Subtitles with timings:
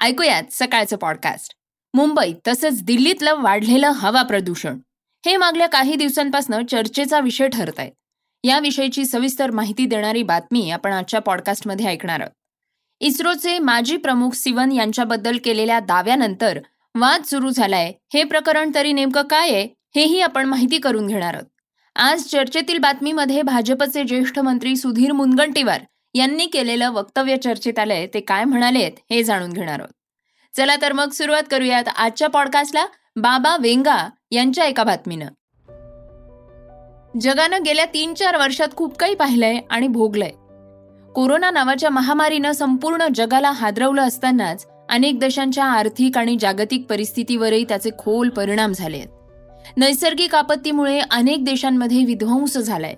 [0.00, 1.54] ऐकूयात सकाळचं पॉडकास्ट
[1.94, 4.78] मुंबईत तसंच दिल्लीतलं वाढलेलं हवा प्रदूषण.
[5.26, 7.90] हे मागल्या काही दिवसांपासून चर्चेचा विषय ठरत आहे
[8.44, 12.32] याविषयीची सविस्तर माहिती देणारी बातमी आपण आजच्या पॉडकास्टमध्ये ऐकणार आहोत.
[13.00, 16.58] इस्रोचे माजी प्रमुख सिवन यांच्याबद्दल केलेल्या दाव्यानंतर
[16.94, 17.92] वाद सुरू झालाय.
[18.14, 21.46] हे प्रकरण तरी नेमकं काय आहे हेही आपण माहिती करून घेणार आहोत.
[21.96, 25.80] आज चर्चेतील बातमीमध्ये भाजपचे ज्येष्ठ मंत्री सुधीर मुनगंटीवार
[26.14, 29.92] यांनी केलेलं वक्तव्य चर्चेत आलंय ते काय म्हणालेत हे जाणून घेणार आहोत.
[30.56, 35.26] चला तर मग सुरुवात करूयात आजच्या पॉडकास्टला बाबा वेंगा यांच्या एका बातमीनं.
[37.20, 40.30] जगानं गेल्या तीन चार वर्षात खूप काही पाहिलंय आणि भोगलंय.
[41.12, 48.28] कोरोना नावाच्या महामारीनं संपूर्ण जगाला हादरवलं असतानाच अनेक देशांच्या आर्थिक आणि जागतिक परिस्थितीवरही त्याचे खोल
[48.28, 49.08] परिणाम झाले आहेत.
[49.76, 52.94] नैसर्गिक आपत्तीमुळे अनेक देशांमध्ये विध्वंस झालाय.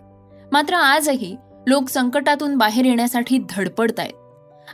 [0.53, 4.13] मात्र आजही लोक संकटातून बाहेर येण्यासाठी धडपडत आहेत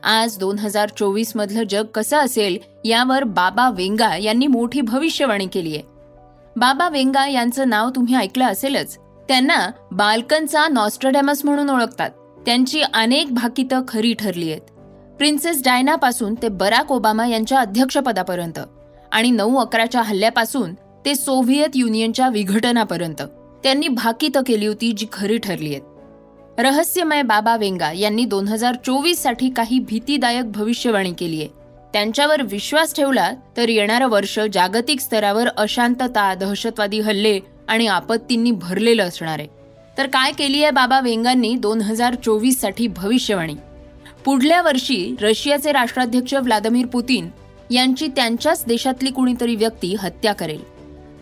[0.02, 5.74] आज दोन हजार चोवीस मधलं जग कसं असेल यावर बाबा वेंगा यांनी मोठी भविष्यवाणी केली
[5.74, 5.82] आहे.
[6.56, 8.98] बाबा वेंगा यांचं नाव तुम्ही ऐकलं असेलच.
[9.28, 12.10] त्यांना बाल्कनचा नॉस्ट्रडॅमस म्हणून ओळखतात.
[12.46, 14.60] त्यांची अनेक भाकितं खरी ठरली आहेत.
[15.18, 18.60] प्रिन्सेस डायनापासून ते बराक ओबामा यांच्या अध्यक्षपदापर्यंत
[19.12, 20.74] आणि नऊ अकराच्या हल्ल्यापासून
[21.04, 23.22] ते सोव्हिएत युनियनच्या विघटनापर्यंत.
[23.62, 25.95] त्यांनी भाकितं केली होती जी खरी ठरली आहेत.
[26.58, 31.48] रहस्यमय बाबा वेंगा यांनी दोन हजार चोवीससाठी काही भीतीदायक भविष्यवाणी केली आहे.
[31.92, 39.38] त्यांच्यावर विश्वास ठेवला तर येणारं वर्ष जागतिक स्तरावर अशांतता दहशतवादी हल्ले आणि आपत्तींनी भरलेलं असणार
[39.38, 39.48] आहे.
[39.98, 43.54] तर काय केली आहे बाबा वेंगांनी दोन हजार चोवीससाठी भविष्यवाणी?
[44.24, 47.28] पुढल्या वर्षी रशियाचे राष्ट्राध्यक्ष व्लादिमीर पुतीन
[47.70, 50.60] यांची त्यांच्याच देशातली कुणीतरी व्यक्ती हत्या करेल.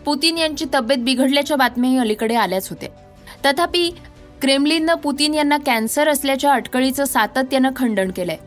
[0.05, 2.89] पुतीन यांची तब्येत बिघडल्याच्या बातम्याही अलीकडे आल्याच होत्या.
[3.45, 3.89] तथापि
[4.41, 8.37] क्रेमलिननं पुतीन यांना कॅन्सर असल्याच्या अटकळीचं सातत्यानं खंडन केलंय.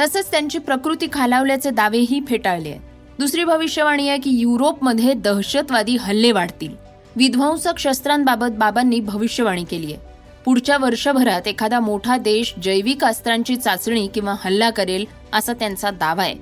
[0.00, 2.80] तसंच त्यांची प्रकृती खालावल्याचे दावेही फेटाळले आहेत.
[3.18, 6.74] दुसरी भविष्यवाणी आहे की युरोपमध्ये दहशतवादी हल्ले वाढतील.
[7.16, 10.02] विध्वंसक शस्त्रांबाबत बाबांनी भविष्यवाणी केली आहे.
[10.44, 16.34] पुढच्या वर्षभरात एखादा मोठा देश जैविक अस्त्रांची चाचणी किंवा हल्ला करेल असा त्यांचा दावा आहे.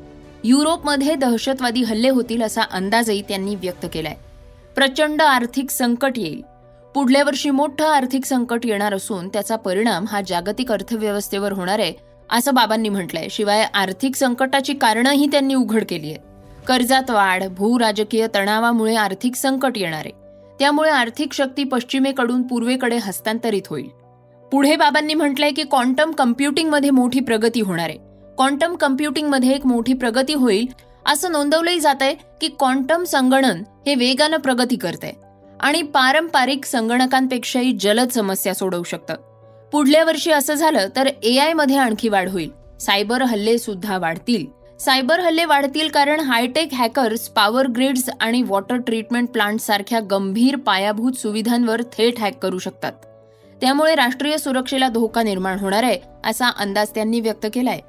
[0.45, 4.15] युरोपमध्ये दहशतवादी हल्ले होतील असा अंदाजही त्यांनी व्यक्त केलाय.
[4.75, 6.52] प्रचंड आर्थिक संकट येईल.
[6.95, 11.93] पुढल्या वर्षी मोठं आर्थिक संकट येणार असून त्याचा परिणाम हा जागतिक अर्थव्यवस्थेवर होणार आहे
[12.31, 13.29] असं बाबांनी म्हटलंय.
[13.31, 16.21] शिवाय आर्थिक संकटाची कारणंही त्यांनी उघड केली आहेत.
[16.67, 20.13] कर्जात वाढ भू राजकीय तणावामुळे आर्थिक संकट येणार आहे.
[20.59, 23.89] त्यामुळे आर्थिक शक्ती पश्चिमेकडून पूर्वेकडे हस्तांतरित होईल.
[24.53, 27.99] पुढे बाबांनी म्हटलंय की क्वांटम कम्प्युटिंगमध्ये मोठी प्रगती होणार आहे.
[28.37, 30.67] क्वांटम कम्प्युटिंगमध्ये एक मोठी प्रगती होईल
[31.07, 35.22] असं नोंदवलंही जात आहे की क्वांटम संगणन हे वेगानं प्रगती करत आहे
[35.63, 39.15] आणि पारंपरिक संगणकांपेक्षाही जलद समस्या सोडवू शकतं.
[39.73, 42.51] पुढल्या वर्षी असं झालं तर ए आयमध्ये आणखी वाढ होईल.
[42.81, 44.47] सायबर हल्ले सुद्धा वाढतील.
[44.79, 51.13] सायबर हल्ले वाढतील कारण hi tech hackers power grids आणि वॉटर ट्रीटमेंट प्लांट सारख्या गंभीर पायाभूत
[51.13, 52.93] सुविधांवर थेट हॅक करू शकतात.
[53.61, 57.81] त्यामुळे राष्ट्रीय सुरक्षेला धोका निर्माण होणार आहे असा अंदाज त्यांनी व्यक्त केलाय.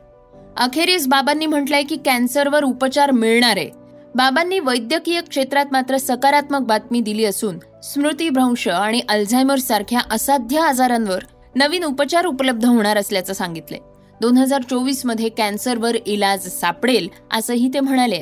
[0.58, 3.83] अखेरीस बाबांनी म्हटलंय की कॅन्सरवर उपचार मिळणार आहे.
[4.16, 11.24] बाबांनी वैद्यकीय क्षेत्रात मात्र सकारात्मक बातमी दिली असून स्मृतीभ्रंश आणि अल्झायमर सारख्या असाध्य आजारांवर
[11.56, 13.80] नवीन उपचार उपलब्ध होणार असल्याचं सांगितलंय.
[14.22, 18.22] दोन हजार चोवीसमध्ये कॅन्सरवर इलाज सापडेल असंही ते म्हणाले.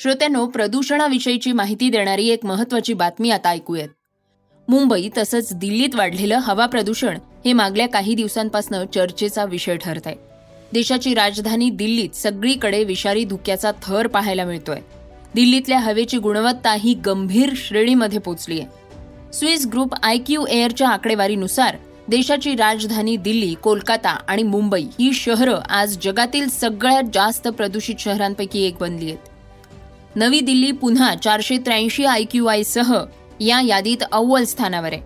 [0.00, 3.88] श्रोत्यांनो प्रदूषणाविषयीची माहिती देणारी एक महत्वाची बातमी आता ऐकूयात.
[4.68, 10.29] मुंबई तसंच दिल्लीत वाढलेलं हवा प्रदूषण हे मागल्या काही दिवसांपासून चर्चेचा विषय ठरत आहे
[10.72, 14.80] देशाची राजधानी दिल्लीत सगळीकडे विषारी धुक्याचा थर पाहायला मिळतोय.
[15.34, 18.68] दिल्लीतल्या हवेची गुणवत्ता ही गंभीर श्रेणीमध्ये पोचली आहे.
[19.32, 21.76] स्विस ग्रुप आय क्यू एअरच्या आकडेवारीनुसार
[22.08, 28.76] देशाची राजधानी दिल्ली कोलकाता आणि मुंबई ही शहरं आज जगातील सगळ्यात जास्त प्रदूषित शहरांपैकी एक
[28.80, 29.18] बनली आहेत.
[30.16, 33.04] नवी दिल्ली पुन्हा चारशे त्र्याऐंशी आय क्यू आय सह
[33.40, 35.02] या यादीत अव्वल स्थानावर आहे.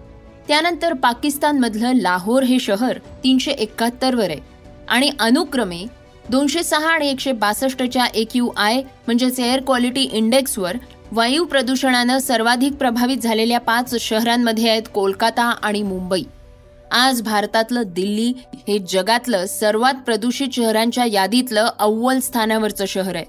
[0.49, 4.54] त्यानंतर पाकिस्तानमधलं लाहोर हे शहर तीनशे एकाहत्तरवर आहे.
[4.89, 5.85] आणि अनुक्रमे
[6.31, 10.77] दोनशे सहा आणि एकशे बासष्टच्या एक यू आय म्हणजेच एअर क्वालिटी इंडेक्सवर
[11.13, 16.23] वायू प्रदूषणानं सर्वाधिक प्रभावित झालेल्या पाच शहरांमध्ये आहेत कोलकाता आणि मुंबई.
[16.91, 18.33] आज भारतातलं दिल्ली
[18.69, 23.25] हे जगातलं सर्वात प्रदूषित शहरांच्या यादीतलं अव्वल स्थानावरचं शहर आहे.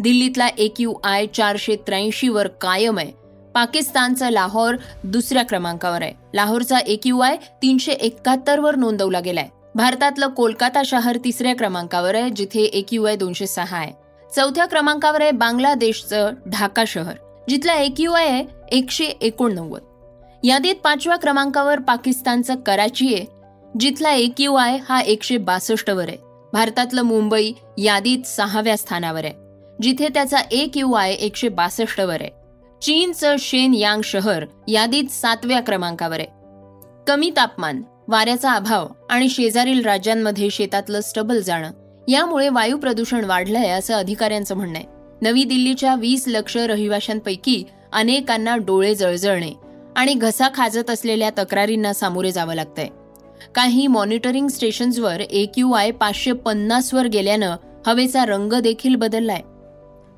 [0.00, 3.12] दिल्लीतला एक यू आय चारशे त्र्याऐंशीवर कायम आहे.
[3.54, 6.12] पाकिस्तानचा लाहोर दुसऱ्या क्रमांकावर आहे.
[6.34, 9.48] लाहोरचा एक यू आय तीनशे एकाहत्तरवर नोंदवला गेलाय.
[9.74, 13.92] भारतातलं कोलकाता शहर तिसऱ्या क्रमांकावर आहे जिथे एक यू आय दोनशे सहा आहे.
[14.30, 17.14] चौथ्या क्रमांकावर आहे बांगलादेशचं ढाका शहर
[17.48, 19.80] जिथला एक यू आय आहे एकशे एकोणनव्वद.
[20.42, 23.24] यादीत पाचव्या क्रमांकावर पाकिस्तानचं कराची आहे
[23.80, 26.16] जिथला एक यू आय हा एकशे बासष्टवर आहे.
[26.52, 29.34] भारतातलं मुंबई यादीत सहाव्या स्थानावर आहे
[29.82, 32.30] जिथे त्याचा एक यू आय एकशे बासष्टवर आहे.
[32.82, 36.28] चीनचं शेन यांग शहर यादीत सातव्या क्रमांकावर आहे.
[37.06, 41.70] कमी तापमान वाऱ्याचा अभाव आणि शेजारील राज्यांमध्ये शेतातलं स्टबल जाणं
[42.08, 44.86] यामुळे वायू प्रदूषण वाढलंय असं अधिकाऱ्यांचं म्हणणं आहे.
[45.22, 49.52] नवी दिल्लीच्या वीस लक्ष रहिवाशांपैकी अनेकांना डोळे जळजळणे
[49.96, 52.88] आणि घसा खाजत असलेल्या तक्रारींना सामोरे जावं लागतंय.
[53.54, 55.22] काही मॉनिटरिंग स्टेशन्सवर
[55.54, 57.56] क्यू आय पाचशे पन्नासवर गेल्यानं
[57.86, 59.40] हवेचा रंग देखील बदललाय.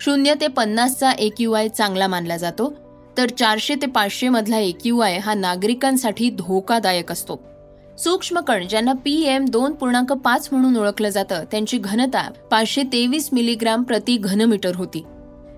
[0.00, 2.72] शून्य ते पन्नासचा यू आय चांगला मानला जातो
[3.16, 7.53] तर चारशे ते पाचशे मधला यू आय हा नागरिकांसाठी धोकादायक असतो.
[7.98, 13.28] सूक्ष्म कण ज्यांना पी एम दोन पूर्णांक पाच म्हणून ओळखलं जातं त्यांची घनता पाचशे तेवीस
[13.32, 15.04] मिलीग्राम प्रति घनमीटर होती.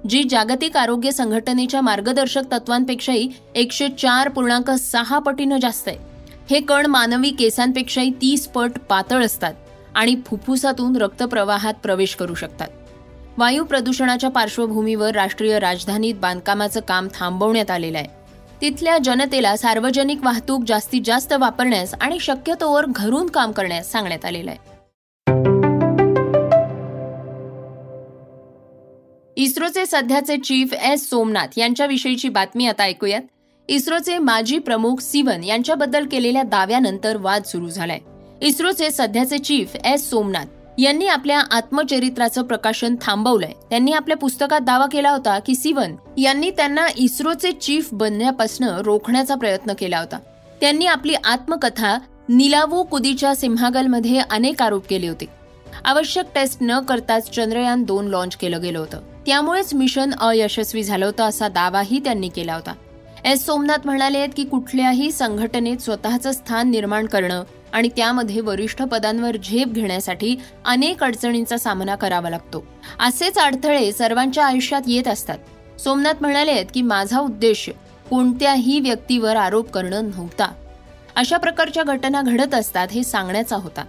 [0.08, 5.96] जी जागतिक आरोग्य संघटनेच्या मार्गदर्शक तत्वांपेक्षाही एकशे चार पूर्णांक सहा पटीनं जास्त आहे.
[6.50, 9.54] हे कण मानवी केसांपेक्षाही तीस पट पातळ असतात
[9.94, 12.68] आणि फुफ्फुसातून रक्तप्रवाहात प्रवेश करू शकतात.
[13.38, 18.25] वायू प्रदूषणाच्या पार्श्वभूमीवर राष्ट्रीय राजधानीत बांधकामाचं काम थांबवण्यात आलेलं आहे.
[18.60, 24.76] तिथल्या जनतेला सार्वजनिक वाहतूक जास्तीत जास्त वापरण्यास आणि शक्यतोवर घरून काम करण्यास सांगण्यात आलेलं आहे.
[29.36, 33.22] इस्रोचे सध्याचे चीफ एस सोमनाथ यांच्याविषयीची बातमी आता ऐकूयात.
[33.68, 37.98] इस्रोचे माजी प्रमुख सिवन यांच्याबद्दल केलेल्या दाव्यानंतर वाद सुरू झालाय.
[38.42, 43.52] इस्रोचे सध्याचे चीफ एस सोमनाथ यांनी आपल्या आत्मचरित्राचं प्रकाशन थांबवलंय.
[43.70, 49.72] त्यांनी आपल्या पुस्तकात दावा केला होता की सिवन यांनी त्यांना इस्रोचे चीफ बनण्यापासून रोखण्याचा प्रयत्न
[49.78, 50.18] केला होता.
[50.60, 55.24] त्यांनी आपली आत्मकथा निलावू कुदीच्या सिंहागलमध्ये अनेक आरोप केले होते.
[55.84, 59.00] आवश्यक टेस्ट न करताच चंद्रयान दोन लॉन्च केलं गेलं होतं.
[59.26, 62.72] त्यामुळेच मिशन अयशस्वी झालं होतं असा दावाही त्यांनी केला होता.
[63.24, 69.36] एस सोमनाथ म्हणाले आहेत की कुठल्याही संघटनेत स्वतःचं स्थान निर्माण करणं आणि त्यामध्ये वरिष्ठ पदांवर
[69.44, 72.66] झेप घेण्यासाठी अनेक अडचणींचा सामना करावा लागतो.
[73.00, 75.38] असेच अडथळे सर्वांच्या आयुष्यात येत असतात.
[75.80, 77.70] सोमनाथ म्हणाले आहेत की माझा उद्देश
[78.10, 80.52] कोणत्याही व्यक्तीवर आरोप करणं नव्हता.
[81.16, 83.84] अशा प्रकारच्या घटना घडत असतात हे सांगण्याचा होता.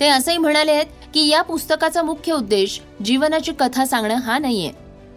[0.00, 4.72] ते असंही म्हणाले आहेत की या पुस्तकाचा मुख्य उद्देश जीवनाची कथा सांगणं हा नाहीये.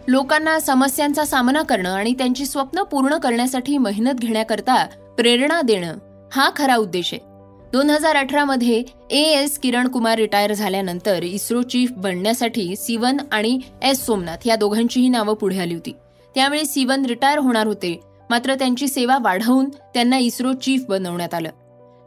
[0.08, 4.86] लोकांना समस्यांचा सामना करणं आणि त्यांची स्वप्न पूर्ण करण्यासाठी मेहनत घेण्याकरता
[5.16, 5.96] प्रेरणा देणं
[6.32, 7.29] हा खरा उद्देश आहे.
[7.72, 14.04] दोन हजार अठरामध्ये A S Kiran Kumar retire झाल्यानंतर इस्रो चीफ बनण्यासाठी सिवन आणि एस
[14.06, 15.92] सोमनाथ या दोघांचीही नावं पुढे आली होती.
[16.34, 18.00] त्यावेळी सिवन रिटायर होणार होते
[18.30, 21.50] मात्र त्यांची सेवा वाढवून त्यांना इस्रो चीफ बनवण्यात आलं.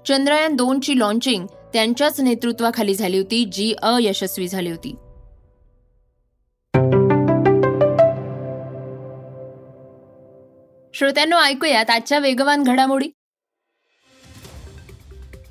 [0.07, 4.95] चंद्रयान दोनची लॉन्चिंग त्यांच्याच नेतृत्वाखाली झाली होती जी अयशस्वी झाली होती.
[10.93, 13.09] श्रोत्यांनो ऐकूयात आजच्या वेगवान घडामोडी.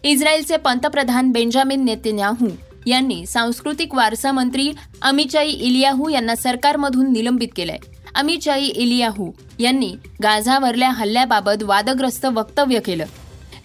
[0.05, 2.49] इस्रायलचे पंतप्रधान बेंजामिन नेतन्याहू
[2.87, 7.77] यांनी सांस्कृतिक वारसा मंत्री अमिचाई इलियाहू यांना सरकारमधून निलंबित केलंय.
[8.15, 9.93] अमिचाई इलियाहू यांनी
[10.23, 13.05] गाझावरल्या हल्ल्याबाबत वादग्रस्त वक्तव्य केलं.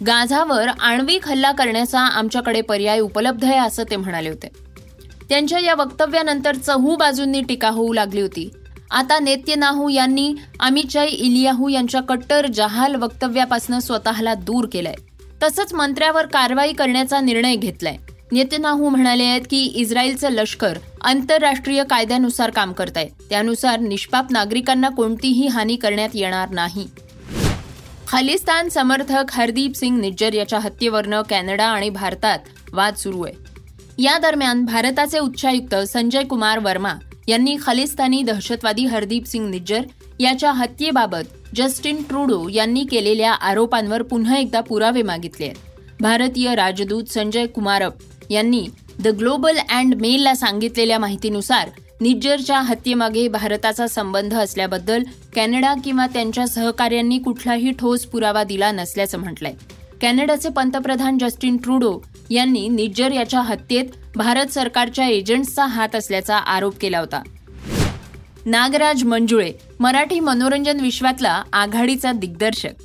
[0.08, 4.48] गाझावर आण्विक हल्ला करण्याचा आमच्याकडे पर्याय उपलब्ध आहे असं ते म्हणाले होते.
[5.29, 8.50] त्यांच्या या वक्तव्यानंतर चहू बाजूंनी टीका होऊ लागली होती.
[8.91, 14.96] आता नेत्यनाहू यांनी अमिचाई इलियाहू यांच्या कट्टर जहाल वक्तव्यापासून स्वतःला दूर केलंय.
[15.44, 17.98] तसंच मंत्र्यावर कारवाई करण्याचा निर्णय घेतलाय.
[18.32, 25.48] नेतनाहू म्हणाले आहेत की इस्रायलचं लष्कर आंतरराष्ट्रीय कायद्यानुसार काम करत आहे त्यानुसार निष्पाप नागरिकांना कोणतीही
[25.48, 26.88] हानी करण्यात येणार नाही.
[28.08, 32.39] खालिस्तान समर्थक हरदीप सिंग निज्जर याच्या हत्येवरनं कॅनडा आणि भारतात
[32.74, 33.34] वाद सुरू आहे.
[34.03, 36.94] या दरम्यान भारताचे उच्चायुक्त संजय कुमार वर्मा
[37.27, 39.82] यांनी खालिस्तानी दहशतवादी हरदीप सिंग निज्जर
[40.19, 45.55] याच्या हत्येबाबत जस्टिन ट्रुडो यांनी केलेल्या आरोपांवर पुन्हा एकदा पुरावे मागितले आहेत.
[46.01, 47.93] भारतीय राजदूत संजय कुमारप
[48.29, 48.67] यांनी
[49.03, 51.69] द ग्लोबल अँड मेलला सांगितलेल्या माहितीनुसार
[52.01, 55.03] निज्जरच्या हत्येमागे भारताचा संबंध असल्याबद्दल
[55.36, 59.53] कॅनडा किंवा त्यांच्या सहकार्यांनी कुठलाही ठोस पुरावा दिला नसल्याचं म्हटलंय.
[60.01, 67.00] कॅनडाचे पंतप्रधान जस्टिन ट्रुडो यांनी निज्जर याच्या हत्येत भारत सरकारच्या एजंट्सचा हात असल्याचा आरोप केला
[67.00, 67.21] होता.
[68.48, 72.84] नागराज मंजुळे मराठी मनोरंजन विश्वातला आघाडीचा दिग्दर्शक.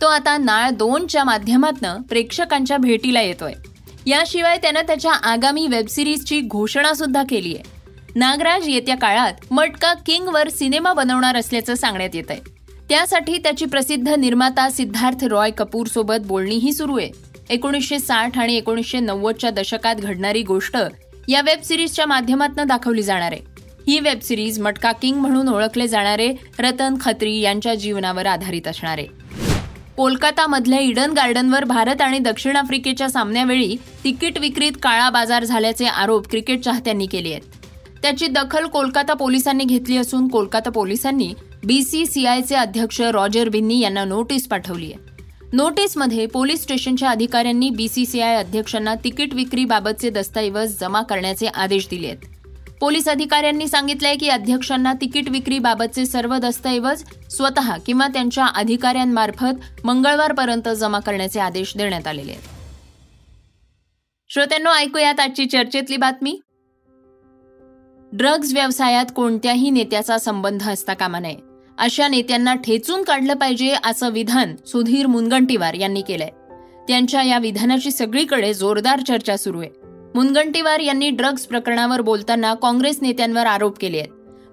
[0.00, 3.52] तो आता नाळ दोनच्या माध्यमातून प्रेक्षकांच्या भेटीला येतोय.
[4.06, 7.62] याशिवाय त्यानं त्याच्या आगामी वेबसिरीजची घोषणा सुद्धा केली आहे.
[8.16, 12.40] नागराज येत्या काळात मटका किंगवर सिनेमा बनवणार असल्याचं सांगण्यात येत आहे
[12.88, 17.10] त्यासाठी त्याची प्रसिद्ध निर्माता सिद्धार्थ रॉय कपूर सोबत बोलणीही सुरू आहे.
[17.50, 20.76] एकोणीसशे साठ आणि एकोणीसशे नव्वदच्या दशकात घडणारी गोष्ट
[21.28, 23.49] या वेब सिरीजच्या माध्यमातून दाखवली जाणार आहे.
[23.88, 29.06] ही वेब सिरीज मटका किंग म्हणून ओळखले जाणारे रतन खत्री यांच्या जीवनावर आधारित असणार आहे.
[29.96, 36.60] कोलकातामधल्या इडन गार्डनवर भारत आणि दक्षिण आफ्रिकेच्या सामन्यावेळी तिकीट विक्रीत काळा बाजार झाल्याचे आरोप क्रिकेट
[36.60, 37.42] चाहत्यांनी केले आहेत.
[38.02, 41.34] त्याची दखल कोलकाता पोलिसांनी घेतली असून कोलकाता पोलिसांनी
[41.64, 45.24] बीसीसीआयचे अध्यक्ष रॉजर बिन्नी यांना नोटीस पाठवली आहे.
[45.52, 52.18] नोटीसमध्ये पोलीस स्टेशनच्या अधिकाऱ्यांनी बीसीसीआय अध्यक्षांना तिकीट विक्रीबाबतचे दस्तऐवज जमा करण्याचे आदेश दिले आहेत.
[52.80, 60.98] पोलीस अधिकाऱ्यांनी सांगितलंय की अध्यक्षांना तिकीट विक्रीबाबतचे सर्व दस्तऐवज स्वतः किंवा त्यांच्या अधिकाऱ्यांमार्फत मंगळवारपर्यंत जमा
[60.98, 62.42] करण्याचे आदेश देण्यात आलेले आहेत.
[64.28, 66.40] श्रोत्यांनो ऐकूयात आजची चर्चेतली बातमी.
[68.12, 71.36] ड्रग्ज व्यवसायात कोणत्याही नेत्याचा संबंध असता कामा नये.
[71.78, 76.30] अशा नेत्यांना ठेचून काढलं पाहिजे असं विधान सुधीर मुनगंटीवार यांनी केलंय.
[76.88, 79.79] त्यांच्या या विधानाची सगळीकडे जोरदार चर्चा सुरू आहे.
[80.14, 84.08] मुनगंटीवार यांनी ड्रग्ज प्रकरणावर बोलताना काँग्रेस नेत्यांवर आरोप केले आहेत.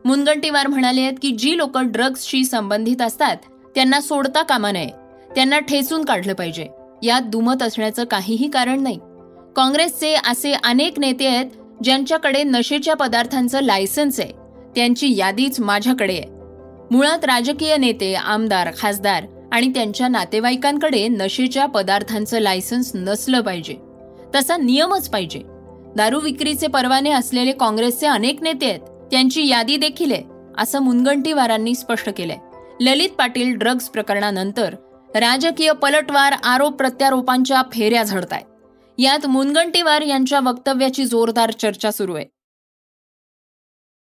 [0.06, 3.38] मुनगंटीवार म्हणाले आहेत की जी लोक ड्रग्जशी संबंधित असतात
[3.76, 4.90] त्यांना सोडता कामा नये.
[5.36, 6.68] त्यांना ठेचून काढलं पाहिजे.
[7.04, 9.00] यात दुमत असण्याचं काहीही कारण नाही.
[9.56, 11.46] काँग्रेसचे असे अनेक नेते आहेत
[11.84, 14.32] ज्यांच्याकडे नशेच्या पदार्थांचं लायसन्स आहे.
[14.76, 16.26] त्यांची यादीच माझ्याकडे आहे.
[16.92, 23.87] मुळात राजकीय नेते आमदार खासदार आणि त्यांच्या नातेवाईकांकडे नशेच्या पदार्थांचं लायसन्स नसलं पाहिजे.
[24.36, 25.42] तसा नियमच पाहिजे.
[25.96, 28.80] दारू विक्रीचे परवाने असलेले काँग्रेसचे अनेक नेते आहेत
[29.12, 30.24] त्यांची यादी देखील आहे
[30.58, 32.38] असं मुनगंटीवारांनी स्पष्ट केलंय.
[32.80, 34.76] ललित पाटील ड्रग्ज प्रकरणानंतर
[35.16, 38.46] राजकीय पलटवार आरोप प्रत्यारोपांच्या फेऱ्या झडतायत.
[38.98, 42.26] यात मुनगंटीवार यांच्या वक्तव्याची जोरदार चर्चा सुरू आहे.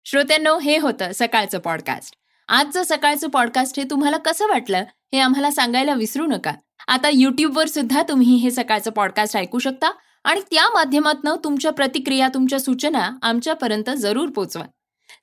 [0.04, 2.14] श्रोत्यांनो हे होतं सकाळचं पॉडकास्ट
[2.48, 6.52] आजचं सकाळचं पॉडकास्ट हे तुम्हाला कसं वाटलं हे आम्हाला सांगायला विसरू नका.
[6.86, 9.92] आता यूट्यूबवर सुद्धा तुम्ही हे सकाळचं पॉडकास्ट ऐकू शकता
[10.24, 14.64] आणि त्या माध्यमातून तुमच्या प्रतिक्रिया तुमच्या सूचना आमच्यापर्यंत जरूर पोचवा.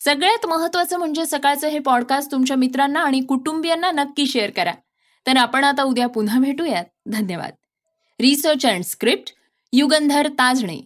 [0.05, 4.73] सगळ्यात महत्वाचं म्हणजे सकाळचं हे पॉडकास्ट तुमच्या मित्रांना आणि कुटुंबियांना नक्की शेअर करा.
[5.27, 6.85] तर आपण आता उद्या पुन्हा भेटूयात.
[7.05, 7.51] धन्यवाद.
[8.21, 9.33] Research and script
[9.73, 10.85] Yugandhar Tajane.